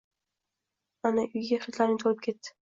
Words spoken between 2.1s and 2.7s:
ketdi